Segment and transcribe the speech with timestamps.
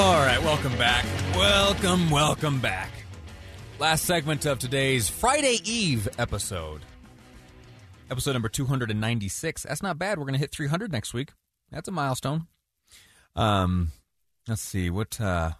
[0.00, 1.04] All right, welcome back.
[1.36, 2.90] Welcome, welcome back.
[3.78, 6.80] Last segment of today's Friday Eve episode.
[8.10, 9.64] Episode number 296.
[9.64, 10.16] That's not bad.
[10.16, 11.32] We're going to hit 300 next week.
[11.70, 12.46] That's a milestone.
[13.36, 13.92] Um,
[14.48, 15.50] let's see what uh,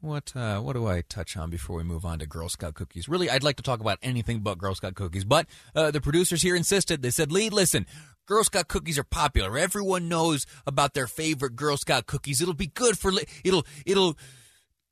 [0.00, 3.08] what uh, what do I touch on before we move on to Girl Scout cookies?
[3.08, 6.42] Really, I'd like to talk about anything but Girl Scout cookies, but uh, the producers
[6.42, 7.02] here insisted.
[7.02, 7.86] They said, "Lee, listen,
[8.26, 9.58] Girl Scout cookies are popular.
[9.58, 12.40] Everyone knows about their favorite Girl Scout cookies.
[12.40, 14.16] It'll be good for li- it'll it'll."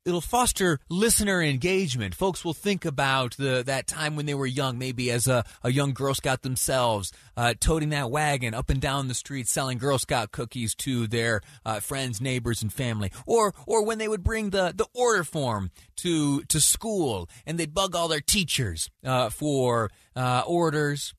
[0.09, 2.15] It'll foster listener engagement.
[2.15, 5.71] Folks will think about the that time when they were young, maybe as a, a
[5.71, 9.99] young Girl Scout themselves, uh, toting that wagon up and down the street, selling Girl
[9.99, 14.49] Scout cookies to their uh, friends, neighbors, and family, or or when they would bring
[14.49, 19.91] the, the order form to to school and they'd bug all their teachers uh, for
[20.15, 21.13] uh, orders,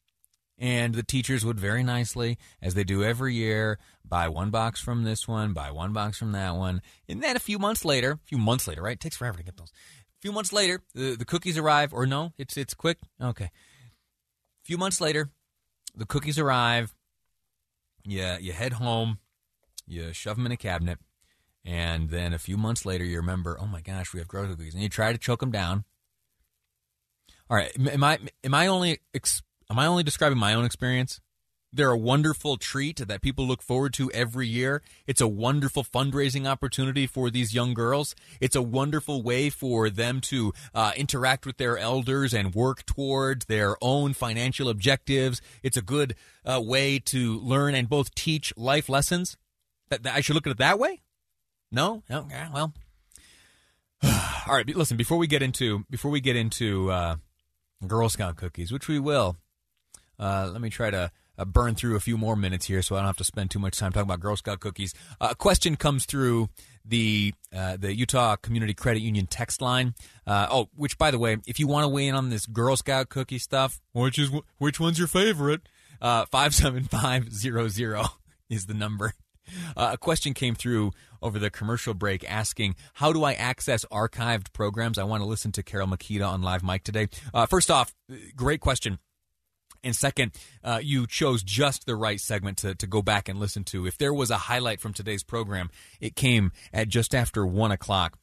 [0.61, 5.05] and the teachers would very nicely, as they do every year, buy one box from
[5.05, 6.83] this one, buy one box from that one.
[7.09, 8.93] And then a few months later, a few months later, right?
[8.93, 9.71] It takes forever to get those.
[9.71, 12.99] A few months later, the, the cookies arrive, or no, it's it's quick.
[13.21, 13.47] Okay.
[13.47, 15.31] A few months later,
[15.97, 16.95] the cookies arrive.
[18.05, 19.19] Yeah, you head home,
[19.87, 20.99] you shove them in a cabinet,
[21.65, 24.75] and then a few months later, you remember, oh my gosh, we have grow cookies,
[24.75, 25.85] and you try to choke them down.
[27.49, 31.21] All right, am I am I only ex- am I only describing my own experience?
[31.73, 34.83] They're a wonderful treat that people look forward to every year.
[35.07, 38.17] It's a wonderful fundraising opportunity for these young girls.
[38.41, 43.47] It's a wonderful way for them to uh, interact with their elders and work towards
[43.47, 45.41] their own financial objectives.
[45.63, 49.37] It's a good uh, way to learn and both teach life lessons.
[49.91, 51.03] That, that I should look at it that way.
[51.71, 52.75] No, yeah, well.
[54.03, 54.97] All right, listen.
[54.97, 57.17] Before we get into before we get into uh,
[57.87, 59.37] Girl Scout cookies, which we will,
[60.21, 62.99] uh, let me try to uh, burn through a few more minutes here so I
[62.99, 64.95] don't have to spend too much time talking about Girl Scout cookies.
[65.21, 66.51] Uh, a question comes through
[66.85, 69.95] the uh, the Utah Community Credit Union text line.
[70.27, 72.77] Uh, oh, which by the way, if you want to weigh in on this Girl
[72.77, 75.63] Scout cookie stuff, which is which one's your favorite?
[76.01, 78.05] Uh, five seven five zero zero
[78.51, 79.15] is the number.
[79.77, 84.97] A question came through over the commercial break asking, How do I access archived programs?
[84.97, 87.09] I want to listen to Carole Mikita on Live Mic today.
[87.49, 87.93] First off,
[88.37, 89.01] great question.
[89.83, 90.33] And second,
[90.63, 93.87] uh, you chose just the right segment to, to go back and listen to.
[93.87, 95.71] If there was a highlight from today's program,
[96.01, 98.19] it came at just after one o'clock.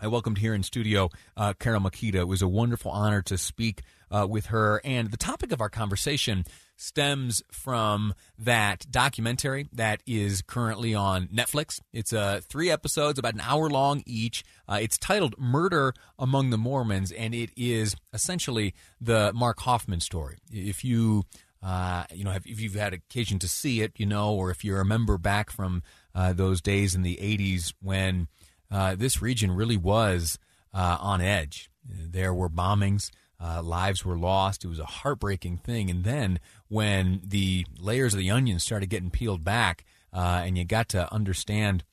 [0.00, 2.18] I welcomed here in studio uh, Carole Mikita.
[2.20, 4.80] It was a wonderful honor to speak uh, with her.
[4.84, 6.44] And the topic of our conversation
[6.78, 11.80] stems from that documentary that is currently on Netflix.
[11.92, 14.44] It's uh, three episodes, about an hour long each.
[14.66, 20.38] Uh, it's titled Murder Among the Mormons, and it is essentially the Mark Hofmann story.
[20.50, 21.24] If you
[21.62, 24.76] uh, you know, if you've had occasion to see it, you know, or if you
[24.76, 25.82] remember back from
[26.14, 28.28] uh, those days in the 80s when
[28.70, 30.38] uh, this region really was
[30.72, 31.70] uh, on edge.
[31.84, 33.10] There were bombings,
[33.40, 34.64] uh, lives were lost.
[34.64, 35.90] It was a heartbreaking thing.
[35.90, 40.64] And then when the layers of the onion started getting peeled back uh, and you
[40.64, 41.84] got to understand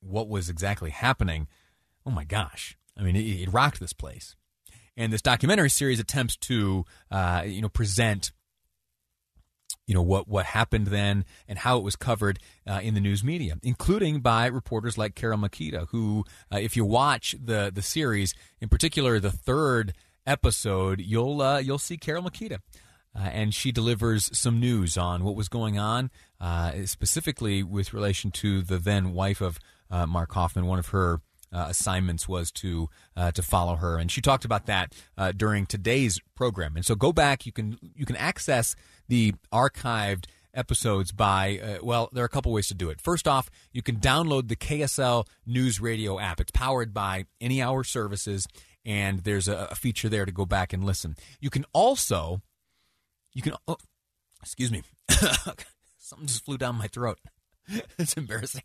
[0.00, 1.48] what was exactly happening,
[2.06, 2.76] oh my gosh.
[2.96, 4.36] I mean, it, it rocked this place.
[4.96, 8.32] And this documentary series attempts to, uh, you know, present
[9.86, 13.22] you know what what happened then and how it was covered uh, in the news
[13.22, 18.34] media, including by reporters like Carole Mikita, who, uh, if you watch the the series,
[18.60, 19.94] in particular the third
[20.26, 22.60] episode, you'll uh, you'll see Carole Mikita.
[23.16, 28.32] Uh, and she delivers some news on what was going on, uh, specifically with relation
[28.32, 30.66] to the then wife of uh, Mark Hofmann.
[30.66, 31.20] One of her
[31.52, 35.66] uh, assignments was to uh, to follow her, and she talked about that uh, during
[35.66, 36.74] today's program.
[36.74, 37.46] And so, go back.
[37.46, 38.74] You can you can access
[39.08, 43.00] the archived episodes by uh, well there are a couple ways to do it.
[43.00, 46.40] First off you can download the ksl news radio app.
[46.40, 48.46] It's powered by any hour services
[48.84, 51.16] and there's a, a feature there to go back and listen.
[51.40, 52.42] You can also
[53.32, 53.76] you can oh,
[54.42, 54.82] excuse me.
[55.98, 57.18] Something just flew down my throat.
[57.98, 58.62] It's embarrassing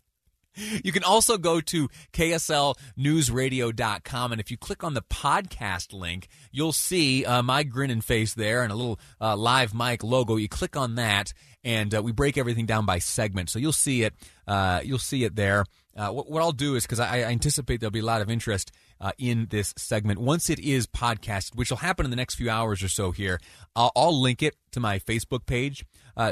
[0.54, 6.72] you can also go to kslnewsradio.com, and if you click on the podcast link, you'll
[6.72, 10.36] see uh, my grinning face there and a little uh, live mic logo.
[10.36, 11.32] You click on that,
[11.62, 14.14] and uh, we break everything down by segment, so you'll see it.
[14.46, 15.64] Uh, you'll see it there.
[15.96, 18.30] Uh, what, what, I'll do is because I, I, anticipate there'll be a lot of
[18.30, 18.70] interest
[19.00, 22.50] uh, in this segment once it is podcasted, which will happen in the next few
[22.50, 23.10] hours or so.
[23.10, 23.40] Here,
[23.74, 25.84] I'll, I'll link it to my Facebook page.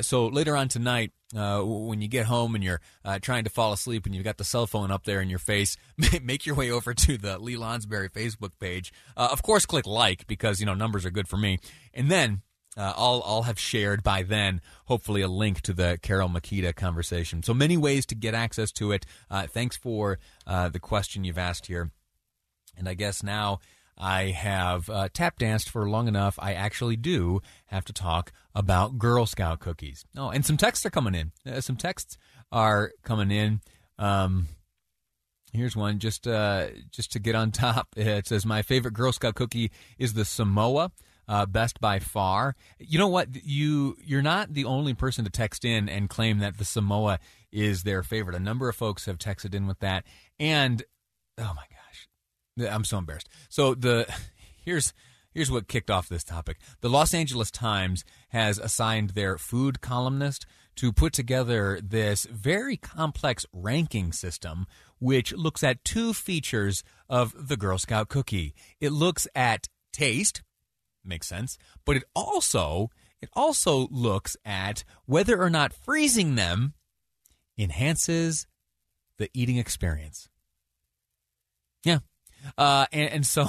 [0.02, 3.72] so later on tonight, uh, when you get home and you're uh, trying to fall
[3.72, 5.76] asleep and you've got the cell phone up there in your face,
[6.22, 8.92] make your way over to the Lee Lonsberry Facebook page.
[9.16, 11.58] Uh, of course, click like because you know numbers are good for me,
[11.92, 12.42] and then
[12.76, 17.42] uh, I'll, I'll have shared by then, hopefully, a link to the Carole Mikita conversation.
[17.42, 19.04] So many ways to get access to it.
[19.28, 21.90] Uh, thanks for uh, the question you've asked here.
[22.78, 23.60] And I guess now
[23.96, 26.38] I have uh, tap danced for long enough.
[26.38, 30.04] I actually do have to talk about Girl Scout cookies.
[30.16, 31.32] Oh, and some texts are coming in.
[31.50, 32.16] Uh, some texts
[32.52, 33.60] are coming in.
[33.98, 34.48] Um,
[35.52, 37.88] here's one just uh, just to get on top.
[37.96, 40.92] It says my favorite Girl Scout cookie is the Samoa
[41.28, 42.56] uh, best by far.
[42.78, 43.28] You know what?
[43.44, 47.18] You you're not the only person to text in and claim that the Samoa
[47.52, 48.36] is their favorite.
[48.36, 50.04] A number of folks have texted in with that,
[50.38, 50.82] and
[51.36, 51.77] oh my gosh,
[52.60, 53.28] I'm so embarrassed.
[53.48, 54.06] So the
[54.64, 54.92] here's
[55.32, 56.58] here's what kicked off this topic.
[56.80, 60.46] The Los Angeles Times has assigned their food columnist
[60.76, 64.66] to put together this very complex ranking system
[65.00, 68.54] which looks at two features of the Girl Scout cookie.
[68.80, 70.42] It looks at taste,
[71.04, 71.58] makes sense.
[71.84, 72.90] But it also
[73.20, 76.74] it also looks at whether or not freezing them
[77.56, 78.46] enhances
[79.18, 80.28] the eating experience.
[81.84, 81.98] Yeah,
[82.56, 83.46] uh, and, and so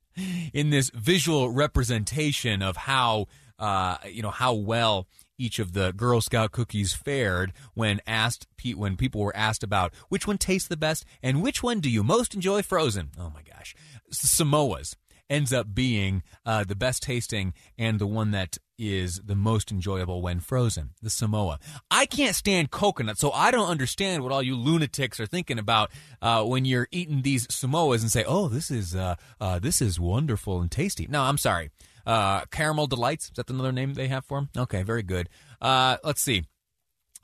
[0.52, 3.26] in this visual representation of how
[3.58, 5.06] uh, you know how well
[5.38, 8.46] each of the Girl Scout cookies fared when asked
[8.76, 12.02] when people were asked about which one tastes the best and which one do you
[12.02, 13.10] most enjoy frozen.
[13.18, 13.74] Oh my gosh,
[14.12, 14.94] Samoas
[15.32, 20.20] ends up being uh, the best tasting and the one that is the most enjoyable
[20.20, 21.58] when frozen, the Samoa.
[21.90, 25.90] I can't stand coconut, so I don't understand what all you lunatics are thinking about
[26.20, 29.98] uh, when you're eating these Samoas and say, "Oh, this is uh, uh, this is
[29.98, 31.70] wonderful and tasty." No, I'm sorry.
[32.04, 34.50] Uh, caramel delights is that another name they have for them?
[34.56, 35.28] Okay, very good.
[35.60, 36.44] Uh, let's see.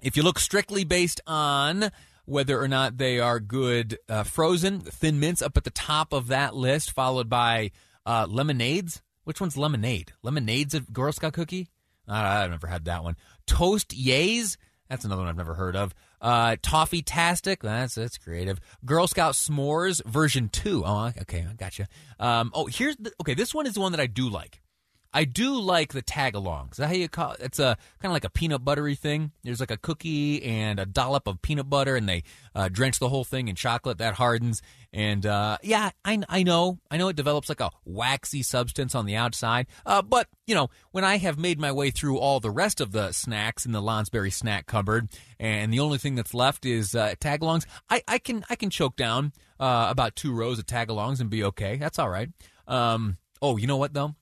[0.00, 1.90] If you look strictly based on
[2.24, 6.28] whether or not they are good uh, frozen, thin mints up at the top of
[6.28, 7.72] that list, followed by
[8.08, 9.02] uh, lemonades.
[9.24, 10.12] Which one's lemonade?
[10.22, 11.68] Lemonade's a Girl Scout cookie?
[12.08, 13.16] Uh, I've never had that one.
[13.46, 14.56] Toast Yays.
[14.88, 15.94] That's another one I've never heard of.
[16.18, 17.60] Uh, Toffee Tastic.
[17.60, 18.58] That's that's creative.
[18.86, 20.82] Girl Scout S'mores version two.
[20.86, 21.86] Oh, okay, I gotcha.
[22.18, 23.34] Um, oh, here's the, okay.
[23.34, 24.62] This one is the one that I do like.
[25.12, 26.68] I do like the tag along.
[26.72, 27.40] Is that how you call it?
[27.40, 29.32] It's a kind of like a peanut buttery thing.
[29.42, 32.22] There's like a cookie and a dollop of peanut butter, and they
[32.54, 34.62] uh, drench the whole thing in chocolate that hardens.
[34.92, 39.04] And uh, yeah, I, I know, I know it develops like a waxy substance on
[39.04, 39.66] the outside.
[39.84, 42.92] Uh, but you know, when I have made my way through all the rest of
[42.92, 45.08] the snacks in the Lonsberry snack cupboard,
[45.38, 48.96] and the only thing that's left is uh, tagalongs, I, I can I can choke
[48.96, 51.76] down uh, about two rows of tagalongs and be okay.
[51.76, 52.30] That's all right.
[52.66, 54.14] Um, oh, you know what though?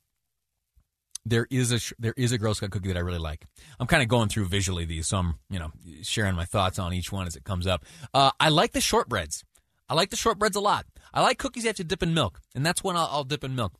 [1.26, 3.44] there is a there is a Girl Scout cookie that I really like.
[3.80, 5.72] I'm kind of going through visually these, so I'm you know
[6.02, 7.84] sharing my thoughts on each one as it comes up.
[8.14, 9.44] Uh, I like the shortbreads.
[9.88, 10.86] I like the shortbreads a lot.
[11.14, 13.44] I like cookies you have to dip in milk, and that's when I'll, I'll dip
[13.44, 13.74] in milk.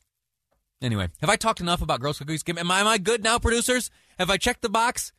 [0.80, 2.44] Anyway, have I talked enough about Scout cookies?
[2.58, 3.90] Am I, am I good now, producers?
[4.18, 5.12] Have I checked the box?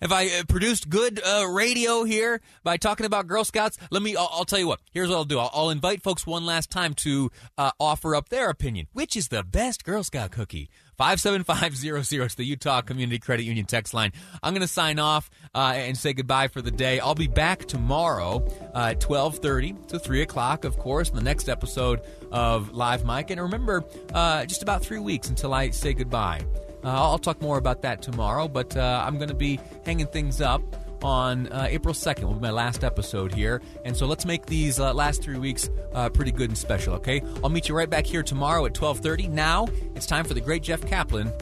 [0.00, 3.76] Have I uh, produced good uh, radio here by talking about Girl Scouts?
[3.90, 4.80] Let me, I'll, I'll, tell you what.
[4.92, 5.38] Here's what I'll do.
[5.38, 8.86] I'll, I'll invite folks one last time to uh, offer up their opinion.
[8.94, 10.70] Which is the best Girl Scout cookie?
[10.96, 12.24] 57500.
[12.24, 14.12] It's the Utah Community Credit Union text line.
[14.42, 16.98] I'm going to sign off uh, and say goodbye for the day.
[16.98, 18.42] I'll be back tomorrow
[18.74, 22.00] uh, at 1230 to 3 o'clock, of course, in the next episode
[22.32, 23.30] of Live Mic.
[23.30, 26.40] And remember, uh, just about three weeks until I say goodbye.
[26.84, 30.40] Uh, I'll talk more about that tomorrow, but uh, I'm going to be hanging things
[30.40, 30.62] up
[31.02, 33.62] on uh, April 2nd will be my last episode here.
[33.84, 37.22] And so let's make these uh, last three weeks uh, pretty good and special, okay?
[37.42, 39.28] I'll meet you right back here tomorrow at 1230.
[39.28, 41.32] Now, it's time for the great Jeff Caplan